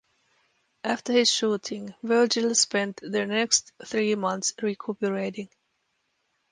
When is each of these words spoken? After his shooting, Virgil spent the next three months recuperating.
After 0.83 1.13
his 1.13 1.31
shooting, 1.31 1.93
Virgil 2.01 2.55
spent 2.55 3.01
the 3.03 3.27
next 3.27 3.71
three 3.85 4.15
months 4.15 4.51
recuperating. 4.59 5.47